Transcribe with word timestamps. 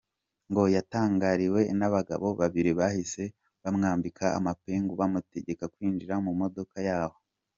Ngo 0.49 0.63
yatangiriwe 0.75 1.61
n’abagabo 1.79 2.27
babiri 2.39 2.71
bahise 2.79 3.23
bamwambika 3.63 4.25
amapingu 4.37 4.93
bamutegeka 4.99 5.65
kwinjira 5.73 6.15
mu 6.25 6.31
modoka 6.41 6.77
yabo. 6.89 7.17